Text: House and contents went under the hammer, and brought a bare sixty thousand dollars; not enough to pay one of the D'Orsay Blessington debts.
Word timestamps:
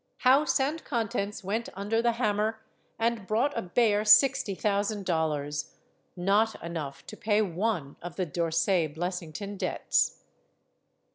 House 0.25 0.59
and 0.59 0.83
contents 0.83 1.43
went 1.43 1.69
under 1.75 2.01
the 2.01 2.13
hammer, 2.13 2.59
and 2.97 3.27
brought 3.27 3.55
a 3.55 3.61
bare 3.61 4.03
sixty 4.03 4.55
thousand 4.55 5.05
dollars; 5.05 5.75
not 6.15 6.59
enough 6.63 7.05
to 7.05 7.15
pay 7.15 7.39
one 7.43 7.97
of 8.01 8.15
the 8.15 8.25
D'Orsay 8.25 8.87
Blessington 8.87 9.57
debts. 9.57 10.23